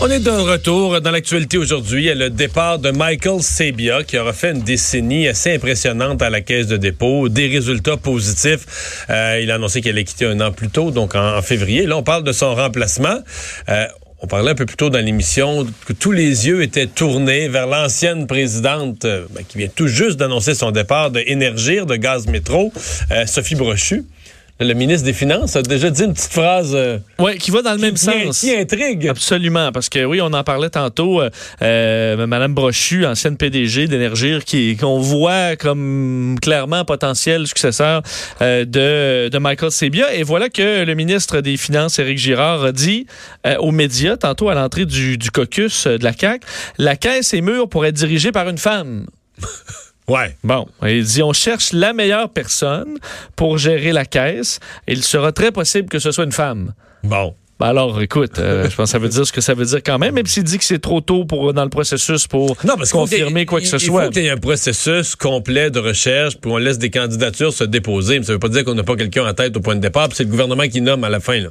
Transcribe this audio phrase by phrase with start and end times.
[0.00, 2.10] On est de retour dans l'actualité aujourd'hui.
[2.10, 6.40] A le départ de Michael Sabia qui aura fait une décennie assez impressionnante à la
[6.40, 9.06] caisse de dépôt, des résultats positifs.
[9.08, 11.86] Euh, il a annoncé qu'il allait quitter un an plus tôt, donc en, février.
[11.86, 13.18] Là, on parle de son remplacement.
[13.68, 13.86] Euh,
[14.20, 17.68] on parlait un peu plus tôt dans l'émission que tous les yeux étaient tournés vers
[17.68, 22.26] l'ancienne présidente euh, ben, qui vient tout juste d'annoncer son départ de Énergir, de Gaz
[22.26, 22.72] Métro,
[23.26, 24.04] Sophie Brochu.
[24.60, 26.74] Le ministre des Finances a déjà dit une petite phrase.
[26.74, 28.38] Euh, oui, qui va dans le même sens.
[28.38, 29.08] Qui intrigue.
[29.08, 31.20] Absolument, parce que oui, on en parlait tantôt.
[31.20, 31.30] Euh,
[31.62, 38.02] euh Madame Brochu, ancienne PDG d'Énergir, qui qu'on voit comme clairement potentiel successeur
[38.42, 40.14] euh, de, de Michael Sebia.
[40.14, 43.06] Et voilà que le ministre des Finances, Éric Girard, a dit
[43.58, 46.42] aux médias, tantôt à l'entrée du, du caucus de la CAC,
[46.78, 49.06] la caisse est mûre pour être dirigée par une femme.
[50.08, 50.36] Ouais.
[50.44, 52.98] Bon, il dit on cherche la meilleure personne
[53.36, 54.60] pour gérer la caisse.
[54.86, 56.74] Il sera très possible que ce soit une femme.
[57.02, 57.34] Bon.
[57.60, 59.80] Ben alors, écoute, euh, je pense que ça veut dire ce que ça veut dire
[59.84, 62.56] quand même, même s'il dit que c'est trop tôt pour dans le processus pour
[62.90, 64.02] confirmer quoi que ce soit.
[64.02, 67.52] Il faut qu'il y ait un processus complet de recherche, puis on laisse des candidatures
[67.52, 68.18] se déposer.
[68.18, 70.08] Mais ça veut pas dire qu'on n'a pas quelqu'un en tête au point de départ,
[70.08, 71.38] puis c'est le gouvernement qui nomme à la fin.
[71.38, 71.50] Là.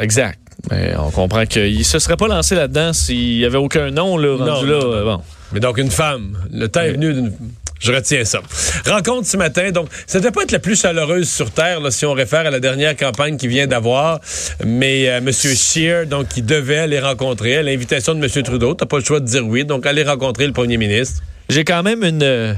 [0.00, 0.38] Exact.
[0.70, 4.36] Mais on comprend qu'il se serait pas lancé là-dedans s'il y avait aucun nom là,
[4.36, 4.74] rendu là.
[4.74, 5.22] Euh, bon.
[5.52, 6.36] Mais donc, une femme.
[6.52, 7.32] Le temps est venu d'une.
[7.80, 8.40] Je retiens ça.
[8.86, 9.70] Rencontre ce matin.
[9.70, 12.40] Donc, ça ne devait pas être la plus chaleureuse sur Terre, là, si on réfère
[12.40, 14.20] à la dernière campagne qui vient d'avoir.
[14.64, 15.32] Mais euh, M.
[15.32, 18.42] Scheer, donc, qui devait aller rencontrer à l'invitation de M.
[18.42, 18.74] Trudeau.
[18.74, 19.64] T'as pas le choix de dire oui.
[19.64, 21.22] Donc, aller rencontrer le premier ministre.
[21.48, 22.22] J'ai quand même une.
[22.24, 22.52] Euh,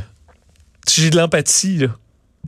[0.89, 1.89] j'ai de l'empathie, là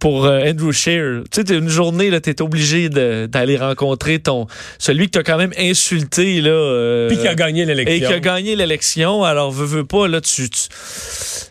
[0.03, 1.23] pour euh, Andrew Scheer.
[1.31, 4.49] Tu sais, une journée, là, t'es obligé d'aller rencontrer ton
[4.81, 6.51] celui que t'as quand même insulté, là.
[6.51, 7.95] Euh, Puis qui a gagné l'élection.
[7.95, 9.23] Et qui a gagné l'élection.
[9.23, 10.49] Alors, veux, veux pas, là, tu,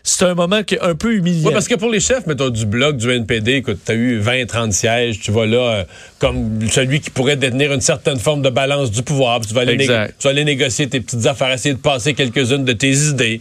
[0.02, 1.48] c'est un moment qui est un peu humiliant.
[1.48, 4.44] Oui, parce que pour les chefs, mettons, du bloc, du NPD, écoute, t'as eu 20,
[4.44, 5.84] 30 sièges, tu vas là euh,
[6.22, 9.40] comme celui qui pourrait détenir une certaine forme de balance du pouvoir.
[9.40, 12.72] tu vas, aller tu vas aller négocier tes petites affaires, essayer de passer quelques-unes de
[12.72, 13.40] tes idées.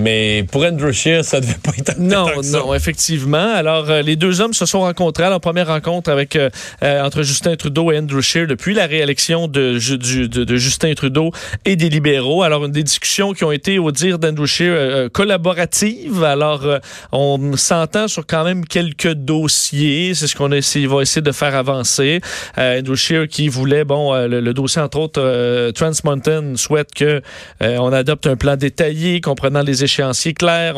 [0.00, 3.54] Mais pour Andrew Scheer, ça devait pas être Non, non, effectivement.
[3.54, 6.50] Alors, les deux hommes se sont rencontrés à leur première rencontre avec euh,
[6.82, 9.78] euh, entre Justin Trudeau et Andrew Scheer depuis la réélection de,
[10.26, 11.30] de, Justin Trudeau
[11.64, 12.42] et des libéraux.
[12.42, 16.24] Alors, une des discussions qui ont été, au dire d'Andrew Scheer, euh, collaboratives.
[16.24, 16.66] Alors,
[17.12, 20.12] on s'entend sur quand même quelques dossiers.
[20.14, 22.15] C'est ce qu'on va essayer de faire avancer.
[22.56, 27.20] Andrew Scheer qui voulait, bon, le, dossier, entre autres, Trans Mountain souhaite que
[27.60, 30.76] on adopte un plan détaillé comprenant les échéanciers clairs.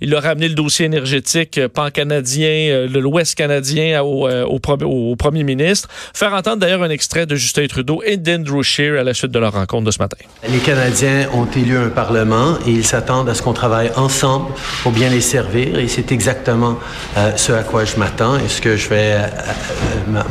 [0.00, 5.88] Il a ramené le dossier énergétique pan-canadien, l'Ouest canadien euh, au, premier ministre.
[6.14, 9.38] Faire entendre d'ailleurs un extrait de Justin Trudeau et d'Andrew Scheer à la suite de
[9.38, 10.16] leur rencontre de ce matin.
[10.48, 14.52] Les Canadiens ont élu un Parlement et ils s'attendent à ce qu'on travaille ensemble
[14.82, 16.78] pour bien les servir et c'est exactement
[17.16, 20.22] euh, ce à quoi je m'attends et ce que je vais euh,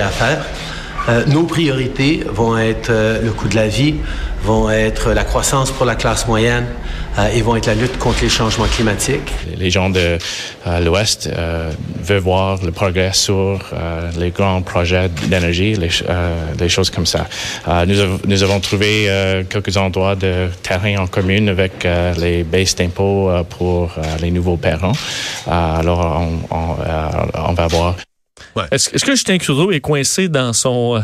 [0.00, 0.44] à faire.
[1.28, 3.94] nos priorités vont être le coût de la vie,
[4.42, 6.66] vont être la croissance pour la classe moyenne,
[7.18, 9.32] euh, et vont être la lutte contre les changements climatiques.
[9.56, 10.18] Les gens de
[10.66, 13.58] euh, l'Ouest euh, veulent voir le progrès sur
[14.18, 17.26] les grands projets d'énergie, les, choses comme ça.
[17.86, 17.94] Nous,
[18.26, 19.08] nous, avons trouvé
[19.48, 21.86] quelques endroits de terrain en commune avec
[22.18, 24.92] les baisses d'impôts pour les nouveaux parents.
[25.46, 26.76] alors, on, on,
[27.48, 27.96] on va voir.
[28.70, 31.00] Est-ce que Justin Trudeau est coincé dans son, euh,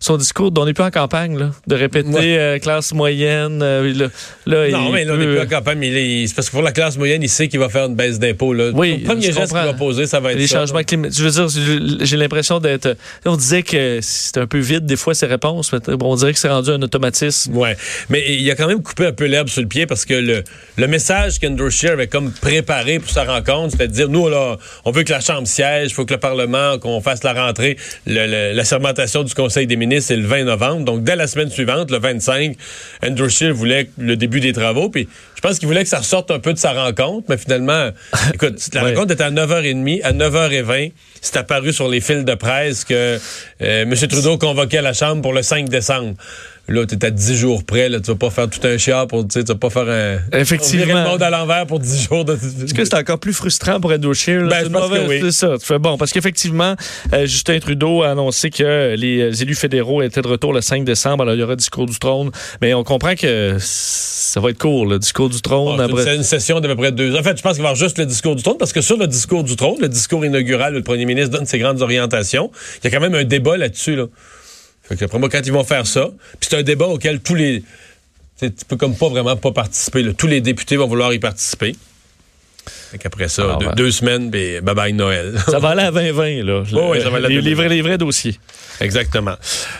[0.00, 3.62] son discours dont on n'est plus en campagne, là, de répéter euh, classe moyenne?
[3.62, 4.08] Euh,
[4.46, 5.78] là, non, mais là, on n'est plus en campagne.
[5.78, 8.18] Mais c'est parce que pour la classe moyenne, il sait qu'il va faire une baisse
[8.18, 8.54] d'impôts.
[8.74, 11.18] Oui, le premier geste qu'il va poser, ça va être Les changements climatiques.
[11.18, 12.96] Je veux dire, j'ai l'impression d'être...
[13.24, 15.72] On disait que c'était un peu vide, des fois, ces réponses.
[15.72, 17.56] Mais on dirait que c'est rendu un automatisme.
[17.56, 17.70] Oui,
[18.08, 20.44] mais il a quand même coupé un peu l'herbe sur le pied parce que le,
[20.76, 24.56] le message qu'Andrew Scheer avait comme préparé pour sa rencontre, c'était de dire, nous, là,
[24.84, 27.76] on veut que la Chambre siège, il faut que le Parlement, qu'on fasse la rentrée.
[28.06, 30.84] la sermentation du Conseil des ministres, c'est le 20 novembre.
[30.84, 32.56] Donc, dès la semaine suivante, le 25,
[33.04, 34.88] Andrew Scheer voulait le début des travaux.
[34.88, 37.26] Puis, je pense qu'il voulait que ça ressorte un peu de sa rencontre.
[37.28, 37.90] Mais finalement,
[38.34, 40.02] écoute, la rencontre était à 9h30.
[40.02, 43.18] À 9h20, c'est apparu sur les fils de presse que
[43.62, 43.94] euh, M.
[43.94, 46.14] Trudeau convoquait la Chambre pour le 5 décembre.
[46.66, 47.88] Là, tu es à 10 jours près.
[47.88, 49.26] Là, tu vas pas faire tout un chiard pour.
[49.28, 50.38] Tu vas pas faire un.
[50.38, 51.04] Effectivement.
[51.04, 52.24] le monde à l'envers pour 10 jours.
[52.24, 52.34] De...
[52.34, 54.46] Est-ce que c'est encore plus frustrant pour Edo Scheer?
[54.48, 55.32] Ben, c'est oui.
[55.32, 55.58] ça.
[55.58, 55.98] Tu fais bon.
[55.98, 56.74] Parce qu'effectivement,
[57.12, 61.22] euh, Justin Trudeau a annoncé que les élus fédéraux étaient de retour le 5 décembre.
[61.22, 62.30] Alors, il y aura discours du trône.
[62.62, 65.80] Mais on comprend que ça va être court, le discours du trône.
[66.02, 67.14] C'est une session d'à peu près deux.
[67.14, 68.80] En fait, je pense qu'il va y avoir juste le discours du trône parce que
[68.80, 71.82] sur le discours du trône, le discours inaugural où le premier ministre donne ses grandes
[71.82, 72.50] orientations,
[72.82, 73.96] il y a quand même un débat là-dessus.
[73.96, 74.06] Là.
[74.88, 77.62] Fait que moi, quand ils vont faire ça, puis c'est un débat auquel tous les.
[78.40, 80.02] tu peux comme pas vraiment pas participer.
[80.02, 80.12] là.
[80.12, 81.74] Tous les députés vont vouloir y participer.
[82.90, 85.34] Fait qu'après ça, Alors, deux, ben- deux semaines, puis bye bye Noël.
[85.50, 86.62] Ça va aller à 2020, là.
[86.90, 87.42] oui, ça va aller à les, 2020.
[87.42, 88.38] les vrais, les vrais dossiers.
[88.80, 89.34] Exactement.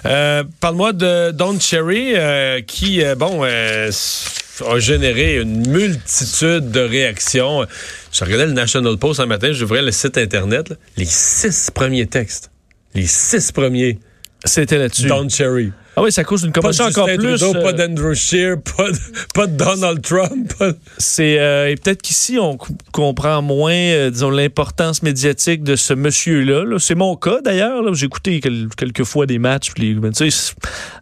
[0.07, 7.65] Euh, Parle-moi de Don Cherry, euh, qui, euh, bon, a généré une multitude de réactions.
[8.13, 10.77] Je regardais le National Post un matin, j'ouvrais le site Internet, là.
[10.97, 12.51] les six premiers textes.
[12.95, 13.99] Les six premiers.
[14.45, 15.07] C'était là-dessus.
[15.07, 15.73] Don Cherry.
[15.97, 17.39] Ah oui, ça cause une commotion Justin encore plus.
[17.39, 18.97] Trudeau, euh, pas d'Andrew Scheer, pas de,
[19.33, 20.53] pas de Donald Trump.
[20.99, 25.95] C'est euh, et peut-être qu'ici on co- comprend moins, euh, disons, l'importance médiatique de ce
[25.95, 26.65] monsieur-là.
[26.65, 26.79] là.
[26.81, 27.95] C'est mon cas d'ailleurs.
[27.95, 29.71] J'ai écouté quel- quelques fois des matchs.
[29.73, 30.53] Puis tu sais,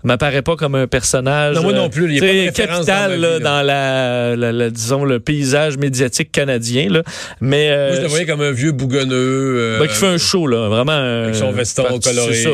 [0.05, 1.57] m'apparaît pas comme un personnage.
[1.57, 3.51] Non, moi non euh, plus, il référence capital dans ma là, vie, là.
[3.51, 6.89] dans la, la- la- disons le paysage médiatique canadien.
[6.91, 7.03] Là.
[7.41, 9.15] Mais euh, Moi, je le voyais comme un vieux bougonneux.
[9.15, 10.93] euh, ben, qui fait un show là, vraiment.
[10.93, 12.35] Avec son euh, veston coloré.
[12.35, 12.51] C'est ça.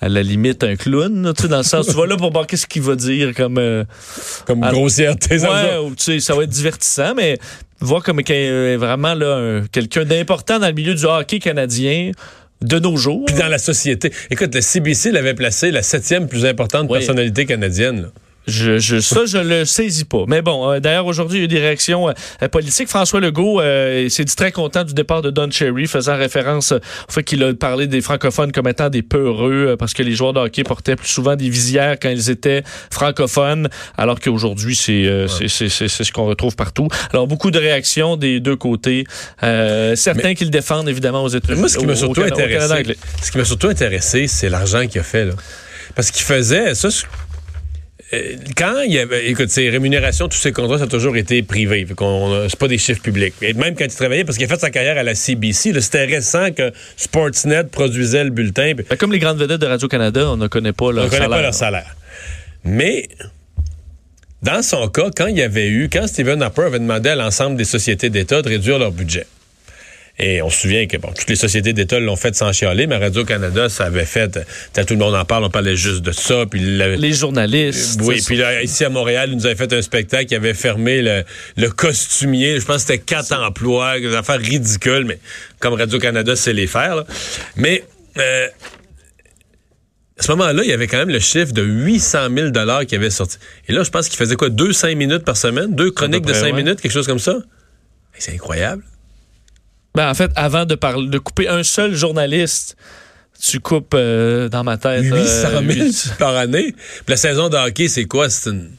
[0.00, 2.46] À la limite un clown, tu sais, dans le sens tu vas là pour voir
[2.46, 3.84] qu'est-ce qu'il va dire comme euh,
[4.46, 5.38] comme grossièreté.
[5.40, 7.38] Ouais, ou, tu sais, ça va être divertissant, mais
[7.80, 12.12] voir comme est vraiment là, un- quelqu'un d'important dans le milieu du hockey canadien
[12.62, 13.24] de nos jours.
[13.26, 14.12] Puis dans la société.
[14.30, 16.98] Écoute, le CBC l'avait placé la septième plus importante Oui.
[16.98, 18.02] personnalité canadienne.
[18.02, 18.08] là.
[18.48, 20.24] Je, je, ça, je le saisis pas.
[20.26, 22.88] Mais bon, euh, d'ailleurs, aujourd'hui, il y a eu des réactions euh, politiques.
[22.88, 27.12] François Legault euh, s'est dit très content du départ de Don Cherry, faisant référence au
[27.12, 30.32] fait qu'il a parlé des francophones comme étant des peureux, euh, parce que les joueurs
[30.32, 35.26] de hockey portaient plus souvent des visières quand ils étaient francophones, alors qu'aujourd'hui, c'est euh,
[35.28, 36.88] c'est- c'est- ce qu'on retrouve partout.
[37.12, 39.04] Alors, beaucoup de réactions des deux côtés.
[39.42, 41.60] Euh, certains qui le défendent, évidemment, aux États-Unis.
[41.60, 45.04] Moi, ce qui m'a surtout intéressé, ce qui m'a surtout intéressé, c'est l'argent qu'il a
[45.04, 45.26] fait.
[45.26, 45.32] Là.
[45.94, 46.88] Parce qu'il faisait ça.
[48.12, 51.42] Euh, Quand il y avait, écoute, ses rémunérations, tous ses contrats, ça a toujours été
[51.42, 51.86] privé.
[51.88, 53.34] C'est pas des chiffres publics.
[53.42, 56.04] Et même quand il travaillait, parce qu'il a fait sa carrière à la CBC, c'était
[56.04, 58.72] récent que Sportsnet produisait le bulletin.
[58.74, 61.22] Ben, comme les grandes vedettes de Radio-Canada, on ne connaît pas leur on ne connaît
[61.22, 61.36] salaire.
[61.36, 61.96] pas leur salaire.
[62.64, 63.08] Mais
[64.42, 67.56] dans son cas, quand il y avait eu, quand Stephen Harper avait demandé à l'ensemble
[67.56, 69.26] des sociétés d'État de réduire leur budget,
[70.18, 72.96] et on se souvient que bon, toutes les sociétés d'État l'ont fait sans chialer, mais
[72.96, 74.38] Radio-Canada, ça avait fait,
[74.74, 78.00] tout le monde en parle, on parlait juste de ça, puis Les journalistes.
[78.02, 81.02] oui, puis là, ici à Montréal, ils nous avaient fait un spectacle qui avait fermé
[81.02, 81.24] le,
[81.56, 82.58] le costumier.
[82.58, 85.18] Je pense que c'était quatre emplois, des affaires ridicules, mais
[85.60, 86.96] comme Radio-Canada sait les faire.
[86.96, 87.04] là.
[87.56, 87.84] Mais
[88.18, 88.48] euh,
[90.18, 93.10] à ce moment-là, il y avait quand même le chiffre de 800 000 qui avait
[93.10, 93.38] sorti.
[93.68, 95.76] Et là, je pense qu'il faisait quoi, deux cinq minutes par semaine?
[95.76, 96.62] Deux chroniques de cinq ouais.
[96.62, 97.38] minutes, quelque chose comme ça?
[98.18, 98.82] C'est incroyable.
[99.94, 102.76] Ben, en fait, avant de, parler, de couper un seul journaliste,
[103.40, 105.02] tu coupes euh, dans ma tête.
[105.04, 106.72] 800 euh, 000 huit- par année.
[106.72, 108.28] Puis la saison de hockey, c'est quoi?
[108.30, 108.70] C'est une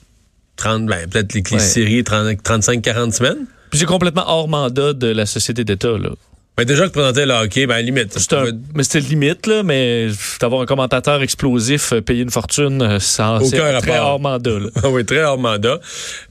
[0.58, 1.60] 30, ben, peut-être les, Ouais.
[1.60, 3.46] séries 35-40 semaines?
[3.70, 5.98] Puis c'est complètement hors mandat de la société d'État.
[5.98, 6.10] Là.
[6.58, 8.18] Ben déjà que présentait le hockey, ben à la limite.
[8.34, 10.08] Un- mais c'était limite, là, mais
[10.42, 14.08] d'avoir un commentateur explosif euh, payer une fortune, euh, ça Aucun c'est très rapport.
[14.14, 14.60] hors mandat.
[14.60, 14.68] là.
[14.90, 15.80] Oui, très hors mandat.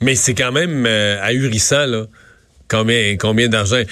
[0.02, 2.04] Mais c'est quand même euh, ahurissant, là.
[2.68, 3.82] Combien, combien d'argent?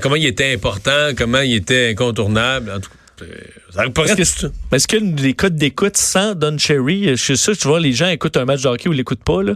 [0.00, 2.70] Comment il était important, comment il était incontournable?
[2.70, 3.26] En tout cas, euh,
[3.74, 7.36] ça Est-ce que c'est- mais est-ce que les codes d'écoute sans Don Cherry, je suis
[7.36, 9.54] sûr, tu vois, les gens écoutent un match de hockey ou l'écoutent pas, là.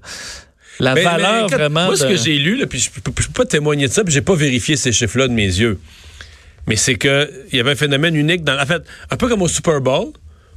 [0.81, 1.87] La Mais- mais valeur vraiment.
[1.87, 4.03] Moi, ce que j'ai lu, là, puis je peux, je peux pas témoigner de ça,
[4.03, 5.79] puis j'ai pas vérifié ces chiffres-là de mes yeux.
[6.67, 8.59] Mais c'est que il y avait un phénomène unique dans.
[8.61, 10.09] En fait, un peu comme au Super Bowl.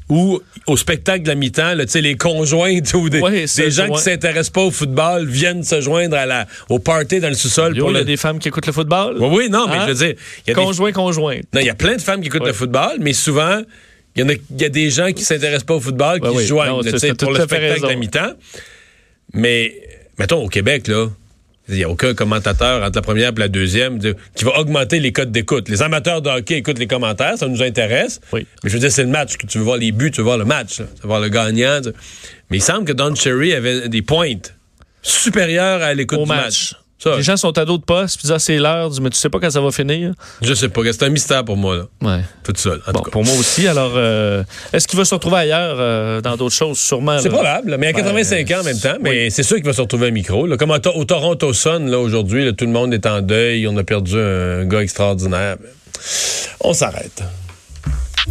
[0.10, 4.52] Ou au spectacle de la mi-temps, les conjointes ou des, Ouais, des gens qui s'intéressent
[4.52, 7.86] pas au football viennent se joindre à la, au party dans le sous-sol il y
[7.86, 8.06] a le...
[8.06, 9.18] des femmes qui écoutent le football?
[9.20, 9.82] Oui, oui, non, mais Hein?
[9.88, 10.16] je veux dire,
[10.48, 11.44] y a des Conjoint, conjointe.
[11.54, 12.48] Non, il y a plein de femmes qui écoutent Ouais.
[12.48, 13.62] le football, mais souvent,
[14.16, 16.42] il y, a, il y a des gens qui s'intéressent pas au football qui Ouais,
[16.44, 18.32] se joignent Non, là, pour le spectacle de la mi-temps.
[19.34, 19.74] Mais,
[20.18, 21.08] mettons, au Québec, là,
[21.70, 25.00] il n'y a aucun commentateur entre la première et la deuxième de- qui va augmenter
[25.00, 25.68] les codes d'écoute.
[25.70, 28.20] Les amateurs de hockey écoutent les commentaires, ça nous intéresse.
[28.32, 28.46] Oui.
[28.64, 29.38] Mais je veux dire, c'est le match.
[29.38, 30.86] que Tu veux voir les buts, tu veux voir le match, là.
[30.96, 31.82] tu veux voir le gagnant.
[31.82, 31.90] tu-
[32.50, 34.54] Mais il semble que Don Cherry avait des pointes
[35.02, 36.74] supérieures à l'écoute du match.
[36.74, 36.74] match.
[37.00, 39.40] Ça, Les gens sont à d'autres postes, puis ah, c'est l'heure, mais tu sais pas
[39.40, 40.14] quand ça va finir.
[40.42, 41.84] je sais pas, c'est un mystère pour moi, là.
[42.02, 42.22] Ouais.
[42.44, 43.12] Tout seul, en Bon, tout cas.
[43.12, 43.68] pour moi aussi.
[43.68, 47.20] Alors, euh, est-ce qu'il va se retrouver ailleurs euh, dans d'autres choses, sûrement?
[47.20, 48.96] C'est probable, mais à Ben, 85 ans en même temps.
[49.00, 49.32] Mais oui.
[49.32, 50.48] c'est sûr qu'il va se retrouver un micro.
[50.48, 50.58] là.
[50.58, 53.68] Comme au, au Toronto Sun, là, aujourd'hui, tout le monde est en deuil.
[53.68, 55.58] On a perdu un gars extraordinaire.
[56.62, 57.22] On s'arrête.